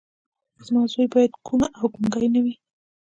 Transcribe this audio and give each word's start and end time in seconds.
زما 0.65 0.81
زوی 0.91 1.07
بايد 1.13 1.31
کوڼ 1.45 1.61
او 1.77 1.85
ګونګی 1.93 2.27
نه 2.33 2.39
وي. 2.43 2.55